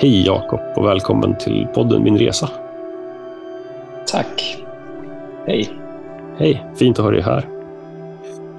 [0.00, 2.50] Hej Jakob och välkommen till podden Min Resa.
[4.06, 4.58] Tack.
[5.46, 5.70] Hej.
[6.36, 7.48] Hej, fint att ha dig här.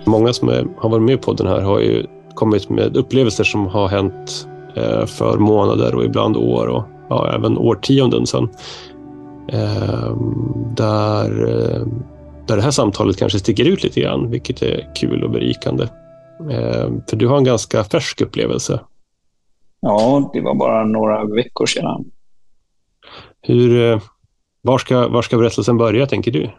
[0.05, 3.68] Många som är, har varit med i podden här har ju kommit med upplevelser som
[3.68, 8.50] har hänt eh, för månader och ibland år och ja, även årtionden sedan.
[9.48, 10.16] Eh,
[10.76, 11.30] där,
[12.48, 15.84] där det här samtalet kanske sticker ut lite grann, vilket är kul och berikande.
[16.52, 18.80] Eh, för du har en ganska färsk upplevelse.
[19.82, 22.12] Ja, det var bara några veckor sedan.
[23.42, 24.02] Hur, eh,
[24.62, 26.52] var, ska, var ska berättelsen börja, tänker du?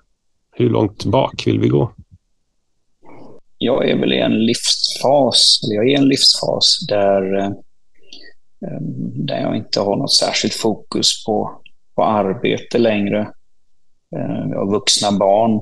[0.52, 1.92] Hur långt bak vill vi gå?
[3.58, 7.50] Jag är väl i en livsfas, eller jag är i en livsfas där, eh,
[9.14, 11.62] där jag inte har något särskilt fokus på,
[11.94, 13.20] på arbete längre.
[14.16, 15.60] Eh, jag har vuxna barn,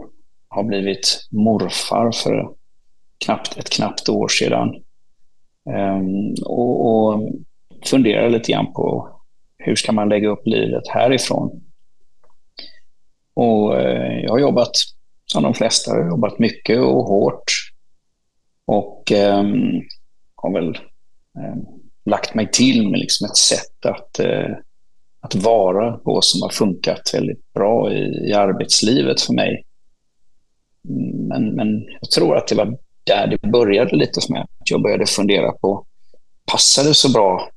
[0.48, 2.48] har blivit morfar för
[3.24, 4.68] knappt, ett knappt år sedan.
[6.44, 7.30] Och, och
[7.86, 9.08] funderar lite grann på
[9.58, 11.62] hur ska man lägga upp livet härifrån.
[13.34, 14.70] Och eh, jag har jobbat,
[15.26, 17.44] som de flesta, har jobbat mycket och hårt.
[18.66, 19.44] Och eh,
[20.34, 20.68] har väl
[21.38, 21.56] eh,
[22.04, 24.56] lagt mig till med liksom ett sätt att, eh,
[25.20, 29.64] att vara på som har funkat väldigt bra i, i arbetslivet för mig.
[31.28, 31.68] Men, men
[32.00, 35.86] jag tror att det var där det började lite som att jag började fundera på,
[36.52, 37.50] passar det så bra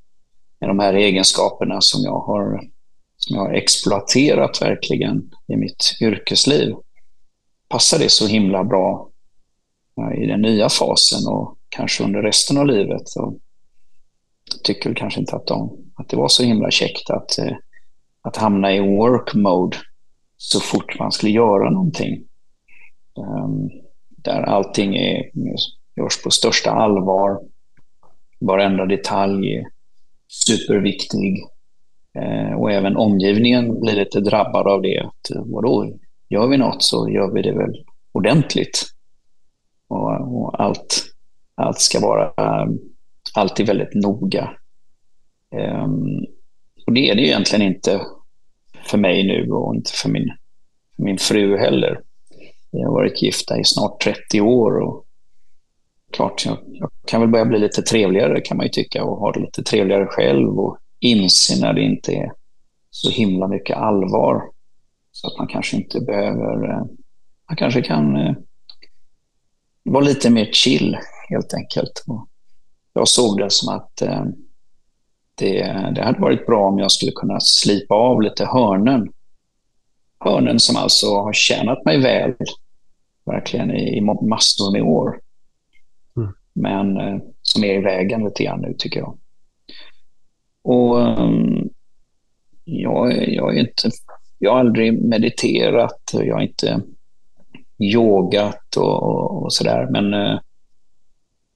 [0.62, 2.62] med de här egenskaperna som jag har,
[3.18, 6.76] som jag har exploaterat verkligen i mitt yrkesliv?
[7.70, 9.10] Passar det så himla bra
[10.18, 13.16] i den nya fasen och kanske under resten av livet?
[13.20, 13.38] Och
[14.52, 17.56] jag tycker kanske inte att, de, att det var så himla käckt att, eh,
[18.22, 19.78] att hamna i work mode
[20.38, 22.24] så fort man skulle göra någonting.
[23.18, 23.70] Ehm,
[24.10, 25.32] där allting är,
[25.96, 27.40] görs på största allvar.
[28.40, 29.66] Varenda detalj
[30.32, 31.44] superviktig.
[32.20, 35.00] Eh, och även omgivningen blir lite drabbad av det.
[35.00, 35.94] Att, eh, vadå,
[36.30, 38.86] gör vi något så gör vi det väl ordentligt.
[39.88, 41.04] Och, och allt,
[41.56, 42.68] allt ska vara eh,
[43.34, 44.52] alltid väldigt noga.
[45.56, 45.88] Eh,
[46.86, 48.02] och det är det ju egentligen inte
[48.86, 50.30] för mig nu och inte för min,
[50.96, 52.02] för min fru heller.
[52.72, 55.06] Vi har varit gifta i snart 30 år och
[56.12, 59.32] klart, jag, jag, kan väl börja bli lite trevligare kan man ju tycka och ha
[59.32, 62.32] det lite trevligare själv och inse när det inte är
[62.90, 64.44] så himla mycket allvar.
[65.12, 66.86] Så att man kanske inte behöver, eh,
[67.50, 68.36] man kanske kan eh,
[69.84, 70.98] vara lite mer chill
[71.30, 72.04] helt enkelt.
[72.08, 72.28] Och
[72.94, 74.26] jag såg det som att eh,
[75.36, 75.64] det,
[75.96, 79.10] det hade varit bra om jag skulle kunna slipa av lite hörnen.
[80.20, 82.34] Hörnen som alltså har tjänat mig väl
[83.26, 85.20] verkligen i, i massor med år.
[86.54, 89.18] Men eh, som är i vägen lite grann nu tycker jag.
[90.64, 91.70] Och ehm,
[92.64, 93.90] jag, jag, är inte,
[94.40, 96.82] jag har aldrig mediterat, jag har inte
[97.80, 100.40] yogat och, och sådär, men eh,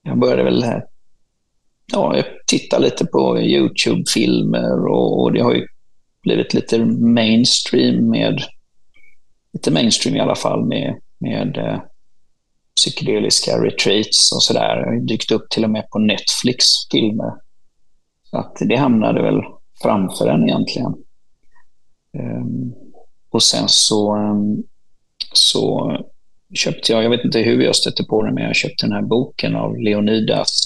[0.04, 0.80] jag började väl eh,
[1.92, 5.68] ja, titta lite på YouTube-filmer och, och det har ju
[6.22, 8.42] blivit lite mainstream med,
[9.54, 11.82] lite mainstream i alla fall med med
[12.76, 14.76] psykedeliska retreats och sådär.
[14.76, 17.32] Det har dykt upp till och med på Netflix filmer.
[18.24, 19.42] Så att det hamnade väl
[19.82, 20.94] framför en egentligen.
[22.18, 22.74] Ehm,
[23.30, 24.64] och sen så, ehm,
[25.34, 25.92] så
[26.54, 29.02] köpte jag, jag vet inte hur jag stötte på den, men jag köpte den här
[29.02, 30.66] boken av Leonidas,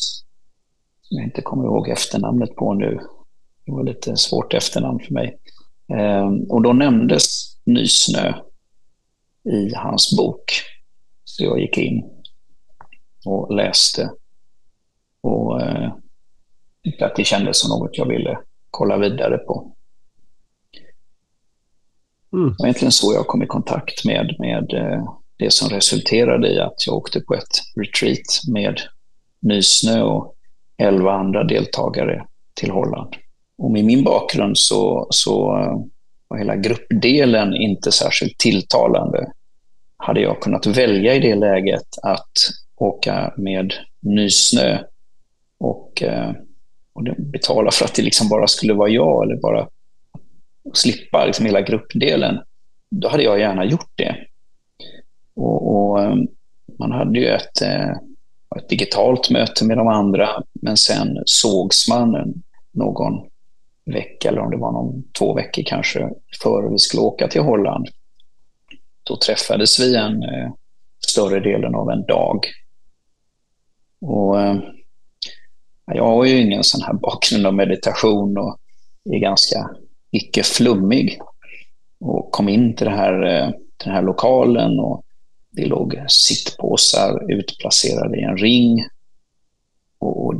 [1.01, 2.99] som jag inte kommer ihåg efternamnet på nu.
[3.65, 5.37] Det var lite svårt efternamn för mig.
[5.93, 8.33] Ehm, och då nämndes Nysnö
[9.43, 10.51] i hans bok.
[11.39, 12.03] Så jag gick in
[13.25, 14.11] och läste
[15.21, 15.93] och eh,
[16.83, 18.39] tyckte att det kändes som något jag ville
[18.71, 19.75] kolla vidare på.
[22.33, 22.49] Mm.
[22.49, 26.59] Det var egentligen så jag kom i kontakt med, med eh, det som resulterade i
[26.59, 28.81] att jag åkte på ett retreat med
[29.41, 30.35] Nysnö och
[30.77, 33.15] elva andra deltagare till Holland.
[33.57, 35.77] Och med min bakgrund så, så eh,
[36.27, 39.31] var hela gruppdelen inte särskilt tilltalande.
[40.01, 42.31] Hade jag kunnat välja i det läget att
[42.75, 44.79] åka med nysnö
[45.59, 46.31] och, eh,
[46.93, 49.67] och betala för att det liksom bara skulle vara jag eller bara
[50.73, 52.39] slippa liksom hela gruppdelen,
[52.91, 54.15] då hade jag gärna gjort det.
[55.35, 56.15] Och, och eh,
[56.79, 57.91] man hade ju ett, eh,
[58.57, 60.29] ett digitalt möte med de andra,
[60.61, 62.33] men sen sågs man
[62.71, 63.29] någon
[63.85, 66.09] vecka, eller om det var någon, två veckor kanske,
[66.43, 67.87] före vi skulle åka till Holland.
[69.09, 70.51] Då träffades vi en eh,
[71.07, 72.45] större delen av en dag.
[74.01, 74.57] Och eh,
[75.85, 78.59] jag har ju ingen sån här bakgrund av meditation och
[79.09, 79.69] är ganska
[80.11, 81.19] icke flummig.
[81.99, 85.03] Och kom in till, det här, eh, till den här lokalen och
[85.51, 88.85] det låg sittpåsar utplacerade i en ring.
[89.99, 90.33] Och,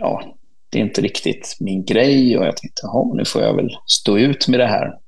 [0.00, 0.22] ja,
[0.70, 2.82] det är inte riktigt min grej och jag tänkte,
[3.14, 4.98] nu får jag väl stå ut med det här.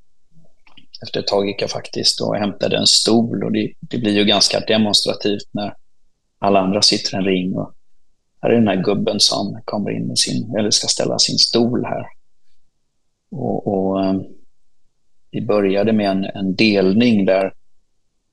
[1.02, 4.24] Efter ett tag gick jag faktiskt och hämtade en stol och det, det blir ju
[4.24, 5.74] ganska demonstrativt när
[6.38, 7.74] alla andra sitter i en ring och
[8.42, 11.84] här är den här gubben som kommer in med sin, eller ska ställa sin stol
[11.84, 12.06] här.
[13.30, 14.14] Och, och eh,
[15.30, 17.52] vi började med en, en, delning där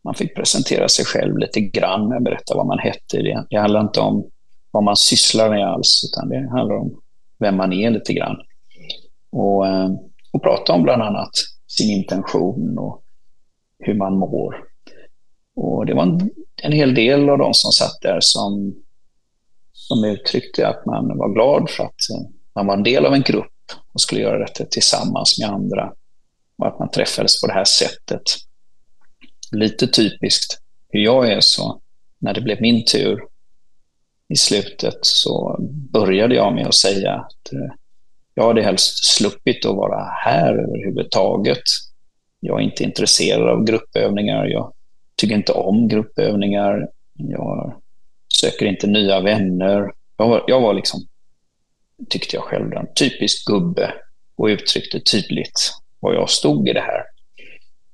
[0.03, 3.17] man fick presentera sig själv lite grann, med berätta vad man hette.
[3.17, 4.29] Det, det handlar inte om
[4.71, 7.01] vad man sysslar med alls, utan det handlar om
[7.39, 8.37] vem man är lite grann.
[9.31, 9.89] Och, eh,
[10.31, 11.31] och prata om bland annat
[11.69, 13.03] sin intention och
[13.79, 14.55] hur man mår.
[15.55, 16.29] Och det var en,
[16.63, 18.75] en hel del av de som satt där som,
[19.71, 23.21] som uttryckte att man var glad för att eh, man var en del av en
[23.21, 23.53] grupp
[23.93, 25.93] och skulle göra detta tillsammans med andra.
[26.57, 28.21] Och att man träffades på det här sättet.
[29.51, 31.81] Lite typiskt hur jag är så
[32.19, 33.19] när det blev min tur
[34.33, 35.57] i slutet så
[35.93, 37.73] började jag med att säga att eh,
[38.39, 41.63] jag hade helst sluppit att vara här överhuvudtaget.
[42.39, 44.45] Jag är inte intresserad av gruppövningar.
[44.45, 44.73] Jag
[45.15, 46.87] tycker inte om gruppövningar.
[47.13, 47.81] Jag
[48.41, 49.91] söker inte nya vänner.
[50.17, 50.99] Jag var, jag var liksom,
[52.09, 53.93] tyckte jag själv, en typisk gubbe
[54.35, 57.03] och uttryckte tydligt var jag stod i det här.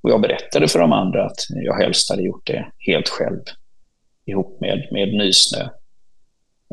[0.02, 3.42] Och jag berättade för de andra att jag helst hade gjort det helt själv
[4.26, 5.62] ihop med, med Nysnö.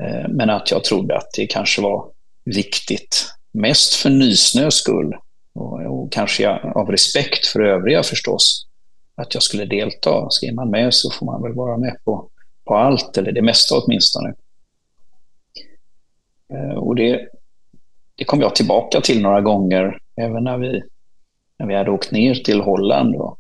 [0.03, 2.13] Eh, men att jag trodde att det kanske var
[2.45, 5.17] viktigt, mest för Nysnös skull
[5.55, 8.67] och, och kanske av respekt för övriga förstås,
[9.15, 10.27] att jag skulle delta.
[10.31, 12.29] Så är man med så får man väl vara med på,
[12.65, 14.35] på allt, eller det mesta åtminstone.
[16.55, 17.29] Eh, och det,
[18.17, 20.83] det kom jag tillbaka till några gånger, även när vi,
[21.59, 23.39] när vi hade åkt ner till Holland och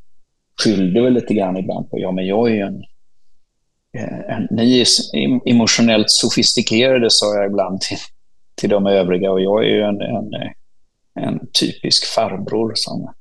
[0.62, 2.85] skyllde väl lite grann ibland på, ja men jag är ju en,
[3.99, 4.87] eh, en ni är
[5.50, 7.99] emotionellt sofistikerade, sa jag ibland till,
[8.54, 10.31] till de övriga och jag är ju en, en,
[11.14, 13.14] en typisk farbror som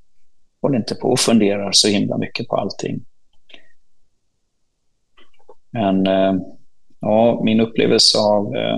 [0.61, 3.05] håller inte på och funderar så himla mycket på allting.
[5.71, 6.33] Men eh,
[6.99, 8.77] ja, min upplevelse av, eh,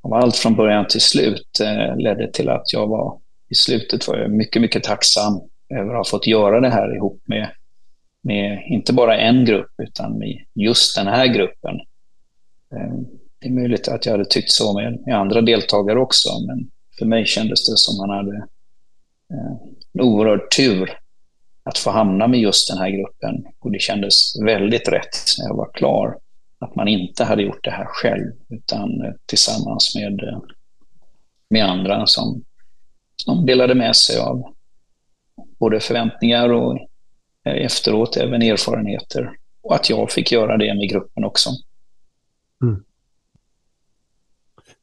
[0.00, 3.20] av allt från början till slut eh, ledde till att jag var
[3.50, 7.22] i slutet var jag mycket, mycket tacksam över att ha fått göra det här ihop
[7.24, 7.50] med,
[8.22, 11.80] med inte bara en grupp utan med just den här gruppen.
[13.40, 17.06] Det är möjligt att jag hade tyckt så med, med andra deltagare också, men för
[17.06, 18.36] mig kändes det som man hade
[19.32, 19.56] eh,
[19.92, 20.98] en oerhörd tur
[21.62, 23.44] att få hamna med just den här gruppen.
[23.58, 26.18] Och det kändes väldigt rätt när jag var klar.
[26.58, 30.40] Att man inte hade gjort det här själv, utan eh, tillsammans med, eh,
[31.50, 32.44] med andra som,
[33.16, 34.54] som delade med sig av
[35.58, 36.78] både förväntningar och
[37.44, 39.30] efteråt även erfarenheter.
[39.62, 41.50] Och att jag fick göra det med gruppen också.
[42.62, 42.84] Mm.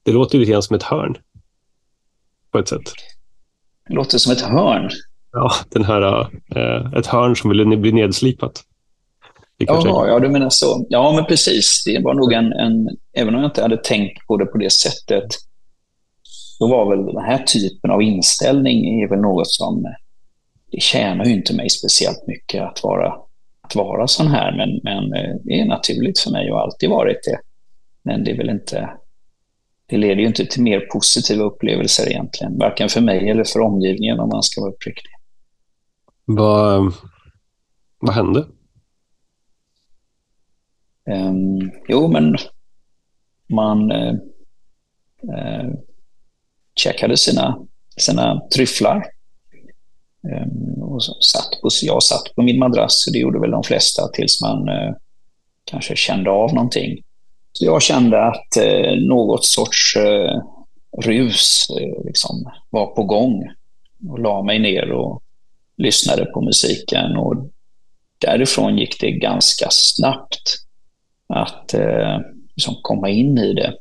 [0.06, 1.18] Det låter lite grann som ett hörn.
[2.52, 2.82] På ett sätt.
[3.88, 4.90] Det låter som ett hörn.
[5.32, 6.22] Ja, den här,
[6.56, 8.64] äh, ett hörn som vill bli nedslipat.
[9.58, 10.86] Jaha, ja, du menar så.
[10.90, 11.84] Ja, men precis.
[11.86, 14.72] Det var nog en, en, även om jag inte hade tänkt på det på det
[14.72, 15.26] sättet,
[16.58, 19.84] så var väl den här typen av inställning är väl något som,
[20.72, 23.14] det tjänar ju inte mig speciellt mycket att vara,
[23.62, 26.90] att vara sån här, men, men eh, det är naturligt för mig och har alltid
[26.90, 27.40] varit det.
[28.04, 28.90] Men det är väl inte
[29.88, 34.20] det leder ju inte till mer positiva upplevelser egentligen, varken för mig eller för omgivningen
[34.20, 35.12] om man ska vara uppriktig.
[36.26, 36.94] Vad,
[38.00, 38.48] vad hände?
[41.10, 42.36] Um, jo, men
[43.50, 44.14] man uh,
[45.24, 45.74] uh,
[46.76, 47.58] checkade sina,
[47.98, 49.06] sina tryfflar.
[50.24, 54.08] Um, och satt på, jag satt på min madrass, och det gjorde väl de flesta
[54.08, 54.96] tills man uh,
[55.64, 57.04] kanske kände av någonting.
[57.60, 60.42] Jag kände att eh, något sorts eh,
[61.02, 63.44] rus eh, liksom, var på gång
[64.10, 65.24] och la mig ner och
[65.78, 67.18] lyssnade på musiken.
[67.18, 67.36] Och
[68.18, 70.56] därifrån gick det ganska snabbt
[71.28, 72.20] att eh,
[72.56, 73.74] liksom komma in i det.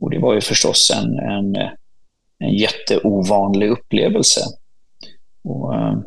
[0.00, 1.56] Och det var ju förstås en, en,
[2.38, 4.40] en jätteovanlig upplevelse.
[5.44, 5.98] Och, eh,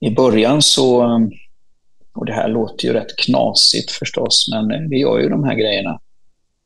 [0.00, 1.18] I början så eh,
[2.14, 6.00] och det här låter ju rätt knasigt förstås, men vi gör ju de här grejerna.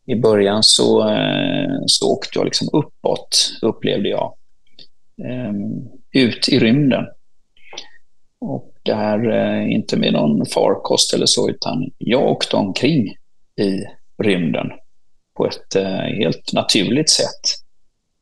[0.07, 4.35] I början så, eh, så åkte jag liksom uppåt, upplevde jag.
[5.25, 7.05] Ehm, ut i rymden.
[8.41, 13.09] Och det här, eh, inte med någon farkost eller så, utan jag åkte omkring
[13.61, 13.85] i
[14.23, 14.67] rymden
[15.37, 17.43] på ett eh, helt naturligt sätt.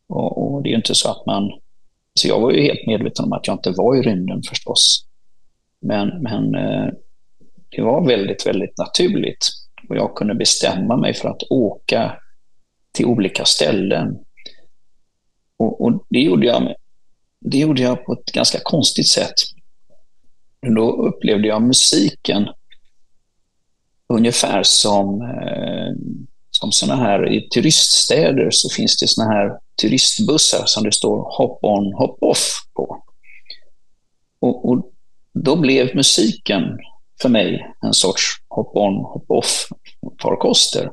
[0.09, 1.51] Och, och, det är ju inte så att man...
[2.15, 5.07] Så jag var ju helt medveten om att jag inte var i rymden förstås.
[5.81, 6.55] Men, men
[7.77, 9.49] det var väldigt, väldigt naturligt.
[9.89, 12.19] Och jag kunde bestämma mig för att åka
[12.93, 14.19] till olika ställen.
[15.59, 16.75] Och, och det, gjorde jag,
[17.41, 19.35] det gjorde jag på ett ganska konstigt sätt.
[20.77, 22.49] Då upplevde jag musiken
[24.09, 25.93] ungefär som, eh,
[26.51, 31.59] som såna här, i turiststäder så finns det såna här turistbussar som det står hop
[31.63, 33.05] on, hop off på.
[34.41, 34.91] Och, och
[35.33, 36.63] då blev musiken
[37.25, 39.69] för mig en sorts hop on, hop off
[40.23, 40.91] farkoster.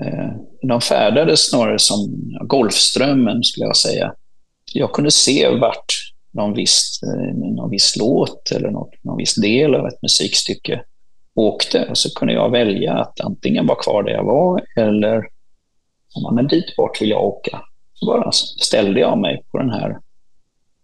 [0.00, 0.30] Eh,
[0.62, 2.08] de färdades snarare som
[2.40, 4.12] Golfströmmen, skulle jag säga.
[4.72, 5.92] Jag kunde se vart
[6.30, 10.82] någon viss, eh, någon viss låt eller något, någon viss del av ett musikstycke
[11.34, 11.86] åkte.
[11.90, 15.22] Och så kunde jag välja att antingen vara kvar där jag var eller
[16.34, 17.60] men dit bort vill jag åka.
[17.94, 19.98] Så bara ställde jag mig på den här,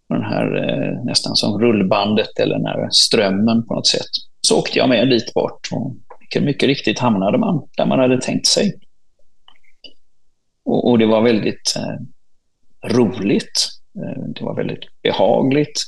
[0.07, 4.11] på den här eh, nästan som rullbandet eller den här strömmen på något sätt.
[4.45, 5.95] Så åkte jag med dit bort och
[6.41, 8.73] mycket riktigt hamnade man där man hade tänkt sig.
[10.65, 11.97] Och, och det var väldigt eh,
[12.89, 13.69] roligt.
[13.95, 15.83] Eh, det var väldigt behagligt.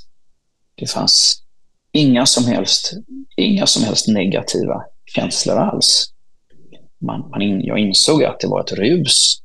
[0.75, 1.43] Det fanns
[1.91, 2.93] inga som helst,
[3.35, 6.13] inga som helst negativa känslor alls.
[6.99, 9.41] Man, man in, jag insåg att det var ett rus.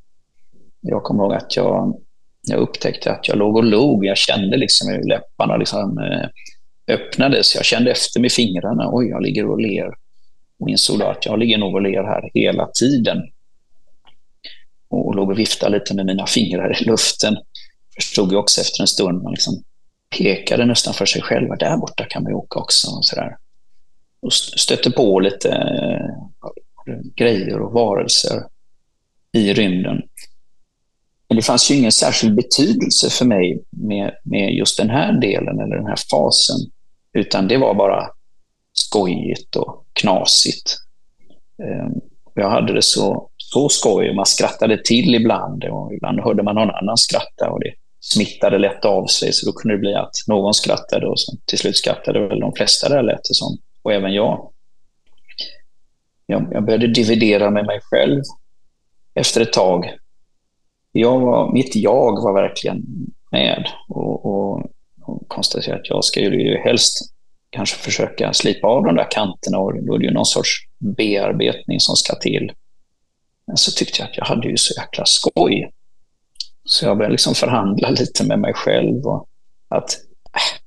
[0.81, 2.01] Jag kommer ihåg att jag,
[2.41, 4.05] jag upptäckte att jag låg och log.
[4.05, 6.29] Jag kände liksom hur läpparna liksom, eh,
[6.87, 7.55] öppnades.
[7.55, 8.89] Jag kände efter med fingrarna.
[8.91, 9.93] Oj, jag ligger och ler.
[10.59, 13.17] Och insåg då att jag ligger nog och ler här hela tiden.
[14.87, 17.37] Och låg och viftade lite med mina fingrar i luften.
[17.95, 19.23] Förstod jag också efter en stund.
[19.23, 19.63] Man liksom
[20.17, 22.87] pekade nästan för sig själv, Där borta kan man åka också.
[22.87, 23.37] Och, så där.
[24.21, 28.43] och stötte på lite eh, grejer och varelser
[29.31, 30.01] i rymden.
[31.27, 35.59] Men det fanns ju ingen särskild betydelse för mig med, med just den här delen
[35.59, 36.57] eller den här fasen.
[37.13, 38.09] Utan det var bara
[38.73, 40.77] skojigt och knasigt.
[41.63, 41.93] Ehm,
[42.33, 44.15] jag hade det så, så skoj.
[44.15, 47.49] Man skrattade till ibland och ibland hörde man någon annan skratta.
[47.49, 51.19] Och det smittade lätt av sig, så då kunde det bli att någon skrattade och
[51.19, 54.51] sen till slut skrattade väl de flesta där lät det som, och även jag.
[56.25, 56.47] jag.
[56.51, 58.21] Jag började dividera med mig själv
[59.13, 59.97] efter ett tag.
[60.91, 62.83] Jag var, mitt jag var verkligen
[63.31, 64.63] med och, och,
[65.05, 67.13] och konstaterade att jag skulle ju helst
[67.49, 71.79] kanske försöka slipa av de där kanterna och då är det ju någon sorts bearbetning
[71.79, 72.51] som ska till.
[73.47, 75.71] Men så tyckte jag att jag hade ju så jäkla skoj
[76.65, 79.05] så jag började liksom förhandla lite med mig själv.
[79.05, 79.27] Och
[79.67, 79.89] att
[80.33, 80.59] äh,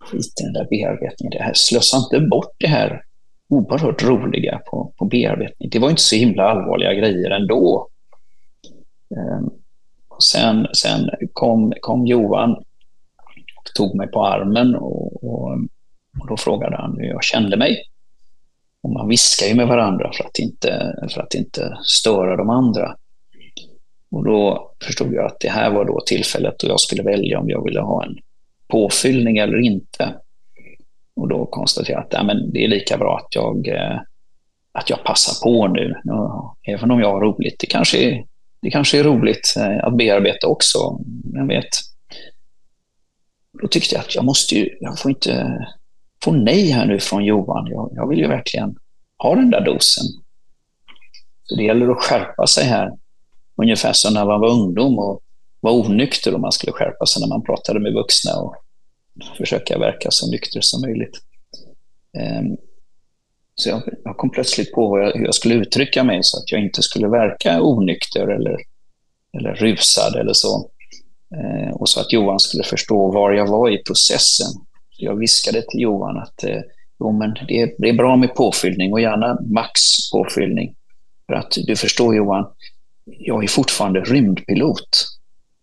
[0.00, 1.30] skit i den där bearbetningen.
[1.30, 3.02] Det här, slösa inte bort det här
[3.48, 5.70] oerhört roliga på, på bearbetning.
[5.70, 7.88] Det var inte så himla allvarliga grejer ändå.
[9.10, 9.50] Um,
[10.22, 12.64] sen sen kom, kom Johan
[13.74, 15.52] tog mig på armen och, och,
[16.20, 17.82] och då frågade han hur jag kände mig.
[18.82, 22.96] Och man viskar ju med varandra för att inte, för att inte störa de andra.
[24.10, 27.50] Och då förstod jag att det här var då tillfället då jag skulle välja om
[27.50, 28.16] jag ville ha en
[28.68, 30.14] påfyllning eller inte.
[31.16, 34.00] Och då konstaterade jag att ja, men det är lika bra att jag, eh,
[34.72, 35.94] att jag passar på nu,
[36.66, 37.56] även om jag har roligt.
[37.58, 38.24] Det kanske är,
[38.62, 40.78] det kanske är roligt eh, att bearbeta också,
[41.32, 41.93] jag vet.
[43.62, 45.66] Då tyckte jag att jag måste ju, jag får inte
[46.24, 47.66] få nej här nu från Johan.
[47.66, 48.76] Jag, jag vill ju verkligen
[49.18, 50.04] ha den där dosen.
[51.42, 52.92] Så det gäller att skärpa sig här.
[53.56, 55.20] Ungefär som när man var ungdom och
[55.60, 58.54] var onykter och man skulle skärpa sig när man pratade med vuxna och
[59.36, 61.20] försöka verka så nykter som möjligt.
[62.18, 62.56] Ehm,
[63.54, 66.82] så jag, jag kom plötsligt på hur jag skulle uttrycka mig så att jag inte
[66.82, 68.56] skulle verka onykter eller,
[69.36, 70.70] eller rusad eller så.
[71.34, 74.46] Eh, och så att Johan skulle förstå var jag var i processen.
[74.98, 76.60] Jag viskade till Johan att eh,
[77.00, 79.80] jo, men det, är, det är bra med påfyllning och gärna max
[80.12, 80.74] påfyllning.
[81.26, 82.46] För att du förstår Johan,
[83.04, 85.06] jag är fortfarande rymdpilot,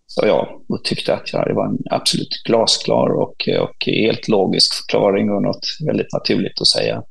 [0.07, 4.73] sa jag och tyckte att ja, det var en absolut glasklar och, och helt logisk
[4.73, 7.03] förklaring och något väldigt naturligt att säga.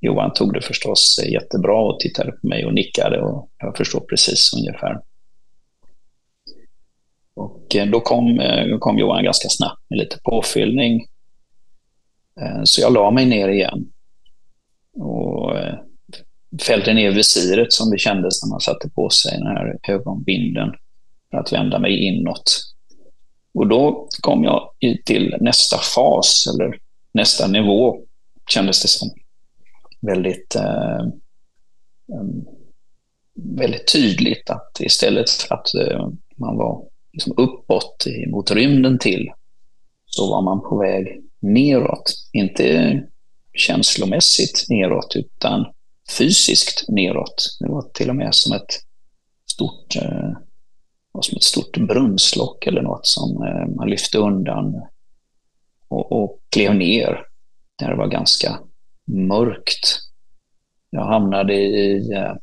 [0.00, 4.50] Johan tog det förstås jättebra och tittade på mig och nickade och jag förstår precis
[4.56, 5.00] ungefär.
[7.38, 11.06] Och eh, då kom, eh, kom Johan ganska snabbt med lite påfyllning.
[12.40, 13.86] Eh, så jag la mig ner igen.
[14.94, 15.52] Och
[16.62, 20.68] fällde ner visiret som det kändes när man satte på sig den här ögonbinden
[21.30, 22.60] för att vända mig inåt.
[23.54, 24.70] Och då kom jag
[25.04, 26.78] till nästa fas, eller
[27.12, 28.00] nästa nivå,
[28.50, 29.08] kändes det som.
[30.00, 31.00] Väldigt, eh,
[32.12, 32.44] mm,
[33.34, 39.32] väldigt tydligt att istället för att eh, man var liksom uppåt mot rymden till
[40.06, 42.14] så var man på väg neråt.
[42.32, 43.02] Inte
[43.52, 45.66] känslomässigt neråt utan
[46.18, 47.56] fysiskt neråt.
[47.60, 48.80] Det var till och med som ett
[49.52, 50.32] stort, eh,
[51.20, 54.74] som ett stort brunnslock eller något som eh, man lyfte undan
[55.88, 57.24] och, och klev ner
[57.78, 58.58] där det var ganska
[59.06, 59.98] mörkt.
[60.90, 62.34] Jag hamnade i eh,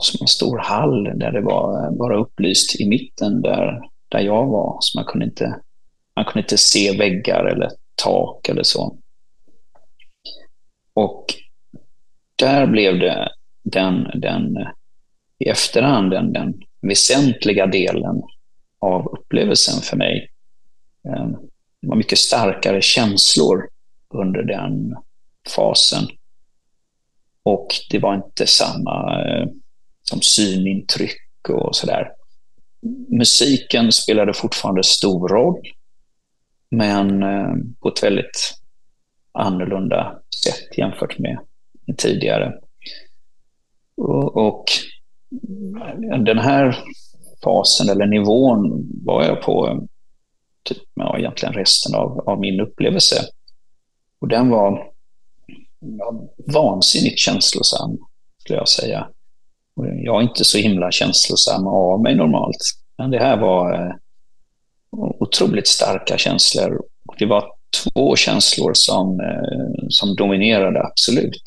[0.00, 4.46] som en stor hall där det var eh, bara upplyst i mitten där, där jag
[4.46, 4.78] var.
[4.80, 5.60] Så man kunde, inte,
[6.16, 8.98] man kunde inte se väggar eller tak eller så.
[10.94, 11.24] Och
[12.36, 13.28] där blev det
[13.62, 14.68] den, den eh,
[15.38, 18.22] i efterhand den, den väsentliga delen
[18.80, 20.30] av upplevelsen för mig.
[21.08, 21.32] Ehm,
[21.80, 23.68] det var mycket starkare känslor
[24.14, 24.96] under den
[25.54, 26.08] fasen.
[27.42, 29.46] Och det var inte samma eh,
[30.10, 32.08] som synintryck och sådär.
[33.08, 35.60] Musiken spelade fortfarande stor roll,
[36.70, 38.54] men eh, på ett väldigt
[39.32, 41.38] annorlunda sätt jämfört med
[41.96, 42.52] tidigare.
[43.96, 44.64] Och, och
[46.24, 46.78] den här
[47.44, 49.86] fasen eller nivån var jag på
[50.62, 53.16] typ, ja, egentligen resten av, av min upplevelse.
[54.20, 54.92] Och den var
[55.78, 57.98] ja, vansinnigt känslosam,
[58.38, 59.08] skulle jag säga.
[59.76, 62.62] Jag är inte så himla känslosam av mig normalt,
[62.98, 63.94] men det här var eh,
[65.20, 66.82] otroligt starka känslor.
[67.08, 67.44] Och det var
[67.82, 71.42] två känslor som, eh, som dominerade absolut.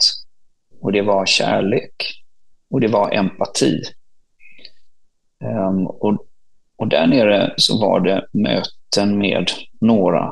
[0.82, 2.24] Och det var kärlek
[2.70, 3.82] och det var empati.
[5.44, 6.26] Um, och,
[6.76, 10.32] och där nere så var det möten med några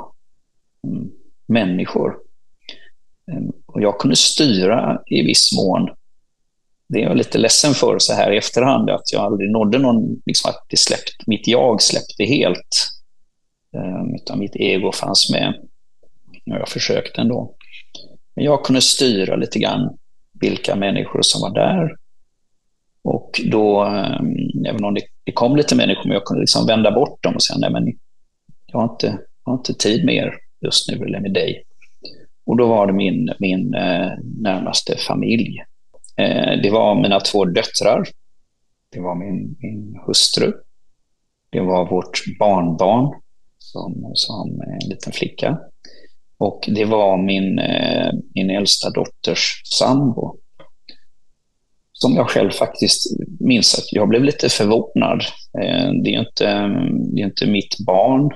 [0.87, 1.11] um,
[1.45, 2.17] människor.
[3.31, 5.89] Um, och jag kunde styra i viss mån.
[6.89, 10.21] Det är jag lite ledsen för så här i efterhand, att jag aldrig nådde någon,
[10.25, 12.87] liksom att det släppt, mitt jag släppte helt.
[13.77, 15.53] Ehm, utan mitt ego fanns med.
[16.51, 17.55] Och jag försökte ändå.
[18.35, 19.97] Men jag kunde styra lite grann
[20.39, 21.95] vilka människor som var där.
[23.03, 26.91] Och då, ehm, även om det, det kom lite människor, men jag kunde liksom vända
[26.91, 27.93] bort dem och säga, nej men
[28.65, 29.07] jag har inte,
[29.45, 31.63] jag har inte tid med er just nu, eller med dig.
[32.45, 34.11] Och då var det min, min eh,
[34.41, 35.57] närmaste familj.
[36.17, 38.07] Eh, det var mina två döttrar.
[38.91, 40.53] Det var min, min hustru.
[41.49, 43.21] Det var vårt barnbarn
[43.57, 45.59] som, som en liten flicka.
[46.37, 50.37] Och det var min, eh, min äldsta dotters sambo.
[51.91, 53.03] Som jag själv faktiskt
[53.39, 55.21] minns att jag blev lite förvånad.
[55.61, 56.45] Eh, det är inte,
[57.13, 58.31] det är inte mitt barn,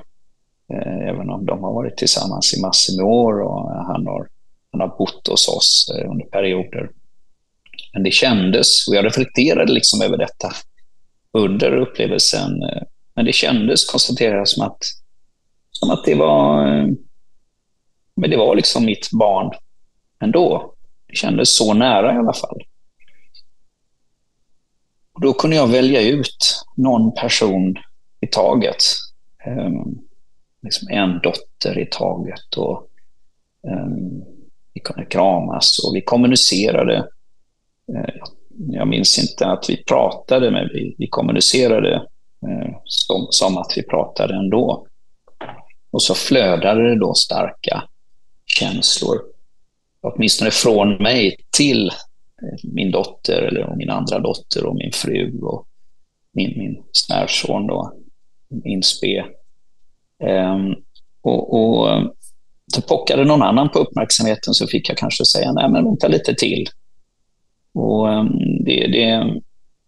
[1.09, 4.27] även om de har varit tillsammans i massor med år och han har,
[4.71, 6.89] han har bott hos oss under perioder.
[7.93, 10.53] Men det kändes, och jag reflekterade liksom över detta
[11.33, 12.51] under upplevelsen,
[13.15, 14.77] men det kändes, konstaterade som att,
[15.71, 16.67] som att det var
[18.15, 19.51] men det var liksom mitt barn
[20.23, 20.73] ändå.
[21.07, 22.61] Det kändes så nära i alla fall.
[25.13, 27.75] Och då kunde jag välja ut någon person
[28.19, 28.83] i taget.
[29.47, 29.99] Um,
[30.61, 32.57] liksom en dotter i taget.
[32.57, 32.89] Och,
[33.67, 34.23] um,
[34.73, 37.07] vi kunde kramas och vi kommunicerade.
[37.95, 38.15] Eh,
[38.67, 41.93] jag minns inte att vi pratade, men vi, vi kommunicerade
[42.47, 44.87] eh, som, som att vi pratade ändå.
[45.91, 47.83] Och så flödade det då starka
[48.45, 49.17] känslor.
[50.01, 55.67] Åtminstone från mig till eh, min dotter eller min andra dotter och min fru och
[56.33, 57.93] min, min snärson då,
[58.49, 59.25] min spe.
[60.23, 60.75] Um,
[61.21, 61.87] och, och
[62.73, 66.35] så pockade någon annan på uppmärksamheten så fick jag kanske säga nej men vänta lite
[66.35, 66.67] till.
[67.73, 68.29] Och ehm,
[68.65, 69.41] det, det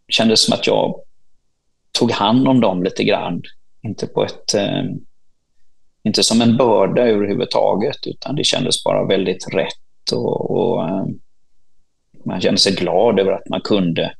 [0.07, 0.95] kändes som att jag
[1.99, 3.41] tog hand om dem lite grann.
[3.81, 4.99] Inte på ett ehm,
[6.03, 11.19] inte som en börda överhuvudtaget, utan det kändes bara väldigt rätt och, och ehm,
[12.25, 14.13] man kände sig glad över att man kunde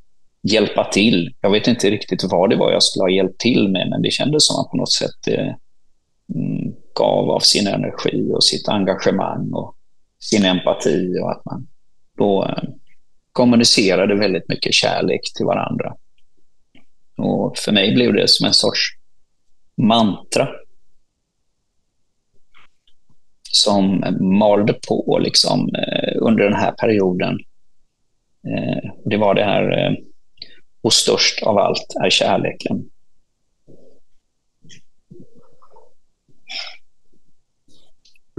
[0.44, 1.36] hjälpa till.
[1.42, 4.12] Jag vet inte riktigt vad det var jag skulle ha hjälpt till med, men det
[4.12, 5.54] kändes som att man på något sätt eh,
[6.96, 9.76] gav av sin energi och sitt engagemang och
[10.20, 11.68] sin empati och att man
[12.18, 12.64] då eh,
[13.34, 15.94] kommunicerade väldigt mycket kärlek till varandra.
[17.18, 18.80] Och för mig blev det som en sorts
[19.78, 20.48] mantra
[23.42, 24.04] som
[24.40, 27.40] malde på liksom, eh, under den här perioden.
[28.48, 29.94] Eh, det var det här, eh,
[30.82, 32.90] och störst av allt är kärleken.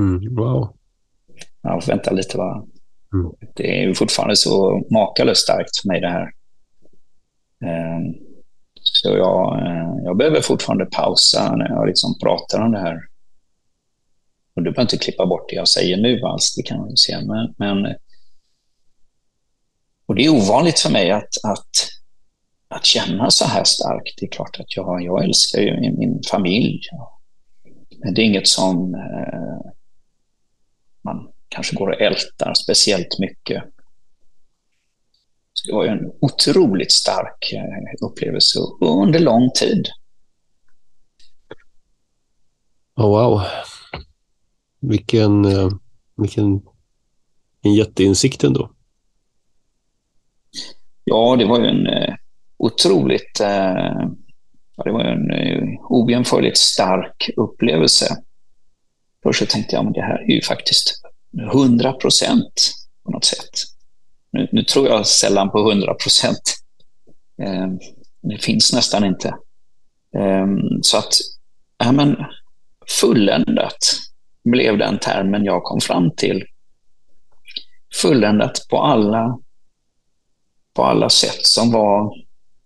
[0.01, 0.77] Mm, wow.
[1.63, 2.67] Ja, vänta lite va.
[3.15, 3.33] Mm.
[3.55, 6.31] Det är fortfarande så makalöst starkt för mig det här.
[7.65, 8.15] Ehm,
[8.83, 12.97] så jag, eh, jag behöver fortfarande pausa när jag liksom pratar om det här.
[14.57, 17.17] Och du behöver inte klippa bort det jag säger nu alls, det kan man se.
[17.21, 17.95] Men, men,
[20.07, 21.71] och det är ovanligt för mig att, att,
[22.69, 24.15] att känna så här starkt.
[24.21, 26.81] Det är klart att jag, jag älskar ju min, min familj.
[27.99, 29.71] Men det är inget som eh,
[31.03, 33.65] man kanske går och ältar speciellt mycket.
[35.53, 39.89] Så det var ju en otroligt stark eh, upplevelse under lång tid.
[42.97, 43.43] Oh, wow.
[44.81, 45.69] Vilken, eh,
[46.17, 46.63] vilken
[47.63, 48.71] en jätteinsikt ändå.
[51.05, 52.15] Ja, det var ju en eh,
[52.57, 53.41] otroligt
[54.85, 55.31] det var en
[55.89, 58.17] ojämförligt stark upplevelse.
[59.23, 61.04] Först så tänkte jag, men det här är ju faktiskt
[61.41, 62.73] 100 procent
[63.05, 63.51] på något sätt.
[64.31, 66.57] Nu, nu, tror jag sällan på 100 procent.
[67.43, 67.69] Eh,
[68.23, 69.29] det finns nästan inte.
[70.17, 70.47] Eh,
[70.83, 71.15] så att,
[71.79, 72.17] ja men
[73.01, 73.79] fulländat
[74.45, 76.45] blev den termen jag kom fram till.
[78.03, 79.39] Fulländat på alla,
[80.75, 82.15] på alla sätt som var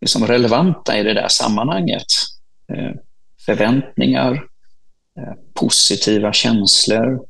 [0.00, 2.06] liksom relevanta i det där sammanhanget.
[2.72, 2.92] Eh,
[3.46, 4.32] förväntningar,
[5.18, 7.26] eh, positiva känslor,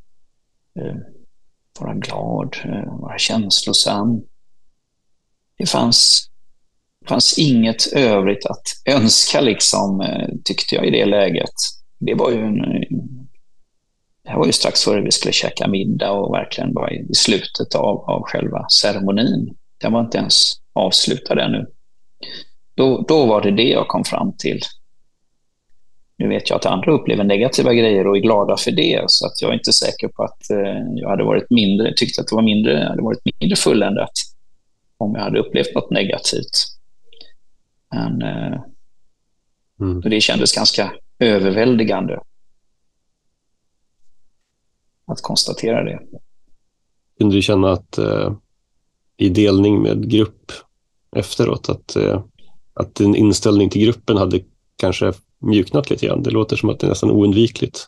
[0.81, 0.96] eh,
[1.80, 4.22] vara glad, eh, vara känslosam.
[5.58, 6.30] Det fanns,
[7.08, 11.54] fanns inget övrigt att önska, liksom, eh, tyckte jag i det läget.
[11.98, 12.58] Det var ju en,
[14.24, 17.74] det här var ju strax före vi skulle käka middag och verkligen bara i slutet
[17.74, 19.56] av, av själva ceremonin.
[19.80, 21.66] Den var inte ens avslutad ännu.
[22.74, 24.60] Då, då var det det jag kom fram till.
[26.18, 29.42] Nu vet jag att andra upplever negativa grejer och är glada för det, så att
[29.42, 32.42] jag är inte säker på att eh, jag hade varit mindre, tyckte att det var
[32.42, 34.12] mindre, hade varit mindre fulländat
[34.96, 36.50] om jag hade upplevt något negativt.
[37.90, 38.61] Men eh,
[39.81, 40.00] mm.
[40.00, 42.20] det kändes ganska överväldigande
[45.07, 46.00] att konstatera det.
[47.18, 48.33] Kunde du känna att eh,
[49.16, 50.52] i delning med grupp
[51.16, 52.22] efteråt, att, eh,
[52.74, 54.40] att din inställning till gruppen hade
[54.76, 56.22] kanske mjuknat lite grann.
[56.22, 57.87] Det låter som att det är nästan oundvikligt.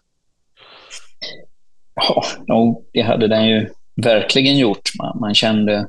[1.94, 4.90] Ja, no, det hade den ju verkligen gjort.
[4.98, 5.88] Man, man, kände,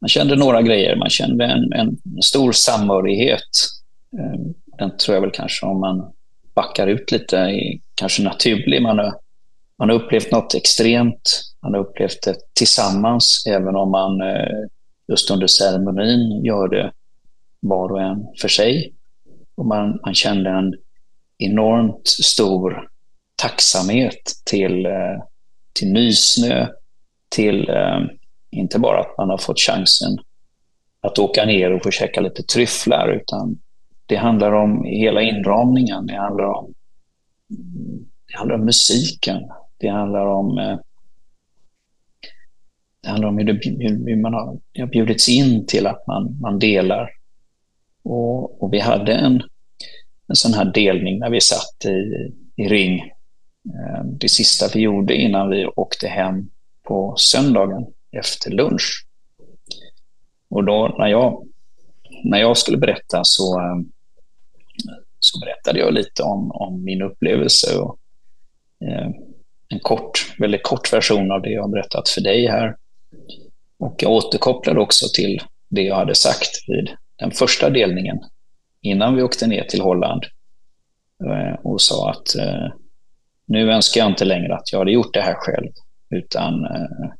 [0.00, 0.96] man kände några grejer.
[0.96, 3.40] Man kände en, en stor samhörighet.
[4.18, 4.40] Eh,
[4.78, 6.12] den tror jag väl kanske om man
[6.54, 8.82] backar ut lite, är kanske naturlig.
[8.82, 9.14] Man har,
[9.78, 11.42] man har upplevt något extremt.
[11.62, 14.68] Man har upplevt det tillsammans, även om man eh,
[15.08, 16.92] just under ceremonin gör det
[17.60, 18.95] var och en för sig.
[19.56, 20.74] Och man, man kände en
[21.38, 22.88] enormt stor
[23.36, 25.22] tacksamhet till, eh,
[25.72, 26.68] till Nysnö,
[27.28, 28.00] till eh,
[28.50, 30.18] inte bara att man har fått chansen
[31.00, 33.58] att åka ner och få käka lite tryfflar, utan
[34.06, 36.06] det handlar om hela inramningen.
[36.06, 36.74] Det handlar om,
[38.28, 39.42] det handlar om musiken.
[39.78, 40.78] Det handlar om eh,
[43.02, 43.60] det handlar om hur, det,
[44.10, 47.10] hur man har, har bjudits in till att man, man delar
[48.06, 49.42] och, och vi hade en,
[50.28, 52.98] en sån här delning när vi satt i, i ring.
[53.68, 56.50] Eh, det sista vi gjorde innan vi åkte hem
[56.82, 59.06] på söndagen efter lunch.
[60.50, 61.46] Och då när jag,
[62.24, 63.76] när jag skulle berätta så, eh,
[65.18, 67.78] så berättade jag lite om, om min upplevelse.
[67.78, 67.98] Och,
[68.88, 69.10] eh,
[69.68, 72.76] en kort, väldigt kort version av det jag har berättat för dig här.
[73.78, 78.18] Och jag återkopplade också till det jag hade sagt vid den första delningen
[78.80, 80.24] innan vi åkte ner till Holland
[81.24, 82.68] eh, och sa att eh,
[83.46, 85.72] nu önskar jag inte längre att jag hade gjort det här själv,
[86.10, 87.10] utan eh,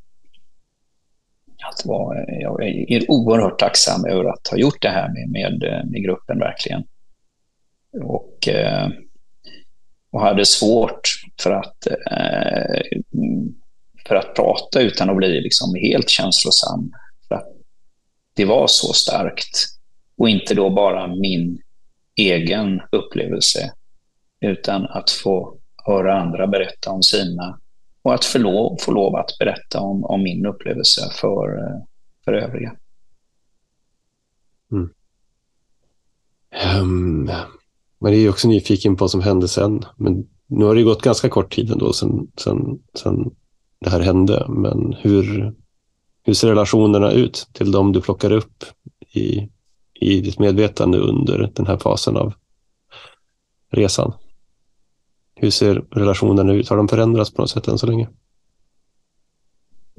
[1.69, 6.03] att vara, jag är oerhört tacksam över att ha gjort det här med, med, med
[6.03, 6.85] gruppen verkligen.
[8.03, 8.49] Och,
[10.11, 11.01] och hade svårt
[11.43, 11.87] för att,
[14.09, 16.93] för att prata utan att bli liksom helt känslosam.
[17.29, 17.49] För att
[18.35, 19.76] det var så starkt
[20.19, 21.63] och inte då bara min
[22.17, 23.73] egen upplevelse,
[24.41, 27.61] utan att få höra andra berätta om sina
[28.03, 31.61] och att få lov, få lov att berätta om, om min upplevelse för,
[32.25, 32.77] för övriga.
[34.73, 34.91] Mm.
[36.51, 37.31] Ehm, um,
[38.01, 39.85] man är också nyfiken på vad som hände sen.
[39.97, 43.31] Men nu har det gått ganska kort tid ändå sen, sen, sen
[43.81, 44.47] det här hände.
[44.49, 45.55] Men hur,
[46.23, 48.65] hur ser relationerna ut till de du plockar upp
[49.15, 49.49] i
[50.01, 52.33] i ditt medvetande under den här fasen av
[53.73, 54.13] resan?
[55.35, 56.69] Hur ser relationerna ut?
[56.69, 58.09] Har de förändrats på något sätt än så länge?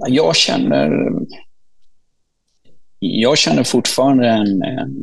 [0.07, 0.91] Jag känner,
[2.99, 5.01] jag känner fortfarande en, en,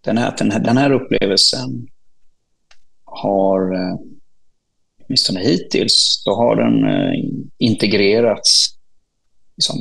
[0.00, 1.88] den, här, den, här, den här upplevelsen
[3.04, 3.72] har,
[5.04, 7.24] åtminstone hittills, då har den eh,
[7.58, 8.78] integrerats
[9.56, 9.76] liksom,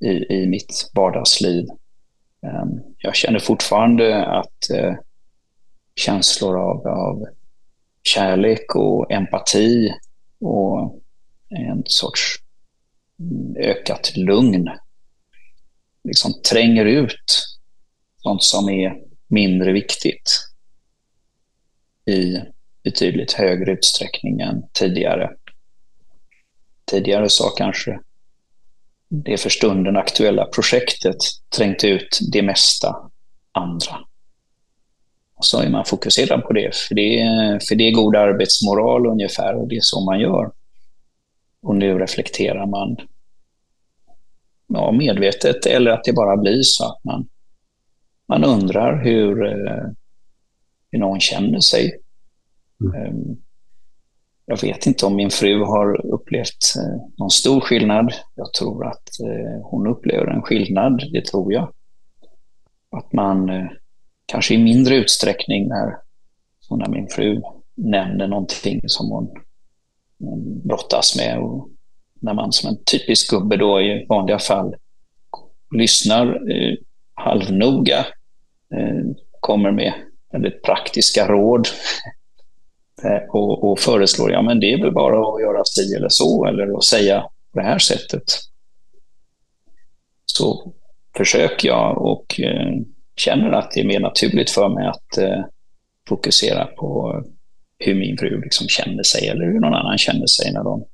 [0.00, 1.66] i, i mitt vardagsliv.
[2.44, 4.94] Ehm, jag känner fortfarande att eh,
[5.96, 7.24] känslor av, av
[8.02, 9.94] kärlek och empati
[10.40, 11.00] och
[11.48, 12.36] en sorts
[13.20, 14.70] mm, ökat lugn
[16.04, 17.46] liksom tränger ut
[18.22, 18.92] sånt som är
[19.28, 20.30] mindre viktigt
[22.06, 22.36] i
[22.82, 25.30] betydligt högre utsträckning än tidigare.
[26.90, 28.00] Tidigare sa kanske
[29.22, 31.16] det för stunden aktuella projektet
[31.56, 32.96] trängt ut det mesta
[33.52, 33.98] andra.
[35.36, 39.06] Och så är man fokuserad på det, för det, är, för det är god arbetsmoral
[39.06, 40.52] ungefär och det är så man gör.
[41.62, 42.96] Och nu reflekterar man
[44.68, 47.28] ja, medvetet eller att det bara blir så att man,
[48.28, 49.86] man undrar hur, eh,
[50.90, 52.00] hur någon känner sig.
[52.80, 53.36] Mm.
[54.46, 58.14] Jag vet inte om min fru har upplevt eh, någon stor skillnad.
[58.34, 61.72] Jag tror att eh, hon upplever en skillnad, det tror jag.
[62.96, 63.66] Att man eh,
[64.26, 65.96] kanske i mindre utsträckning när,
[66.70, 67.42] när min fru
[67.74, 69.34] nämner någonting som hon
[70.64, 71.68] brottas med och
[72.20, 74.74] när man som en typisk gubbe då i vanliga fall
[75.76, 76.74] lyssnar eh,
[77.14, 77.98] halvnoga,
[78.74, 79.04] eh,
[79.40, 79.92] kommer med
[80.32, 81.68] väldigt praktiska råd
[83.04, 86.46] Eh, och, och, föreslår, ja men det är väl bara att göra si eller så
[86.46, 87.20] eller att säga
[87.52, 88.22] på det här sättet.
[90.26, 90.72] Så
[91.16, 92.72] försöker jag och eh,
[93.16, 95.44] känner att det är mer naturligt för mig att eh,
[96.08, 97.22] fokusera på
[97.78, 100.84] hur min fru liksom känner sig eller hur någon annan känner sig när de,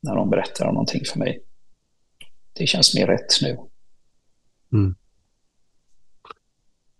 [0.00, 1.42] när de berättar om någonting för mig.
[2.52, 3.58] Det känns mer rätt nu.
[4.72, 4.94] Mm.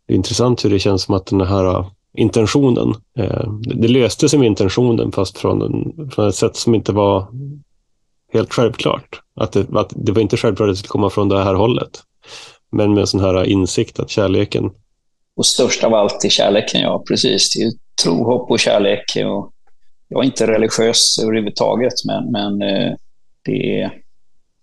[0.07, 1.85] Det är intressant hur det känns som att den här
[2.19, 6.93] intentionen, eh, det löste sig med intentionen fast från, en, från ett sätt som inte
[6.93, 7.27] var
[8.33, 9.21] helt självklart.
[9.35, 11.91] Att det, att det var inte självklart att det skulle komma från det här hållet.
[12.73, 14.71] Men med en sån här insikt att kärleken...
[15.37, 17.05] Och störst av allt är kärleken, ja.
[17.09, 17.55] Precis.
[17.55, 19.17] Det är tro, hopp och kärlek.
[19.17, 19.53] Och
[20.09, 22.93] jag är inte religiös överhuvudtaget, men, men eh,
[23.45, 23.91] det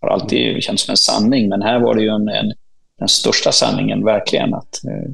[0.02, 1.50] har alltid känts som en sanning.
[1.50, 2.54] Men här var det ju en, en
[3.00, 4.54] den största sanningen, verkligen.
[4.54, 5.12] Att, eh,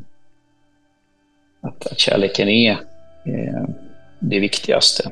[1.62, 2.71] att, att kärleken är
[3.26, 3.63] eh,
[4.19, 5.12] det viktigaste.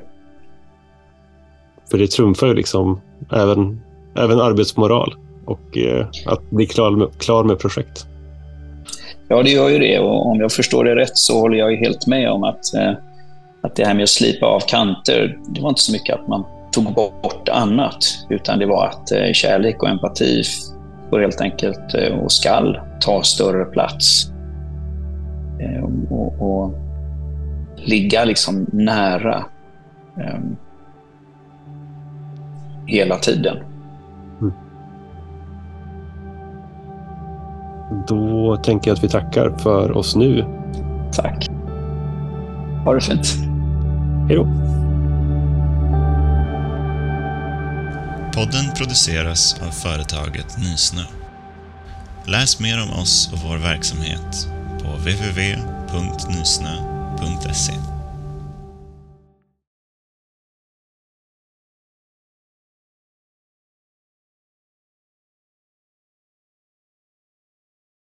[1.92, 3.02] För det trumfar ju liksom
[3.34, 3.82] även,
[4.18, 8.06] även arbetsmoral och eh, att bli klar med, klar med projekt.
[9.28, 10.00] Ja, det gör ju det.
[10.00, 12.94] Och om jag förstår det rätt så håller jag ju helt med om att, eh,
[13.62, 16.46] att det här med att slipa av kanter, det var inte så mycket att man
[16.72, 17.98] tog bort annat,
[18.30, 20.44] utan det var att eh, kärlek och empati
[21.10, 24.32] får helt enkelt eh, och skall ta större plats.
[25.60, 26.74] Eh, och, och
[27.76, 29.46] ligga liksom nära
[30.18, 30.40] eh,
[32.86, 33.58] hela tiden.
[34.42, 34.54] Mm.
[38.08, 40.46] Då tänker jag att vi tackar för oss nu.
[41.14, 41.48] Tack.
[42.86, 43.28] Ha det fint.
[44.28, 44.44] Hej då.
[48.36, 51.02] Podden produceras av företaget Nysnö.
[52.26, 56.00] Läs mer om oss och vår verksamhet på www.nysnö.se